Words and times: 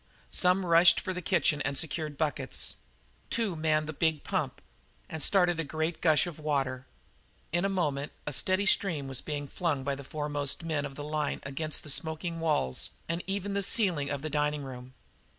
Some 0.31 0.65
rushed 0.65 0.99
for 0.99 1.13
the 1.13 1.21
kitchen 1.21 1.61
and 1.61 1.77
secured 1.77 2.17
buckets; 2.17 2.77
two 3.29 3.55
manned 3.55 3.85
the 3.85 3.93
big 3.93 4.23
pump 4.23 4.59
and 5.07 5.21
started 5.21 5.59
a 5.59 5.63
great 5.63 6.01
gush 6.01 6.25
of 6.25 6.39
water; 6.39 6.87
in 7.51 7.65
a 7.65 7.69
moment 7.69 8.11
a 8.25 8.33
steady 8.33 8.65
stream 8.65 9.07
was 9.07 9.21
being 9.21 9.47
flung 9.47 9.83
by 9.83 9.93
the 9.93 10.03
foremost 10.03 10.63
men 10.63 10.87
of 10.87 10.95
the 10.95 11.03
line 11.03 11.39
against 11.43 11.83
the 11.83 11.91
smoking 11.91 12.39
walls 12.39 12.89
and 13.07 13.23
even 13.27 13.53
the 13.53 13.61
ceiling 13.61 14.09
of 14.09 14.23
the 14.23 14.29
dining 14.31 14.63
room. 14.63 14.95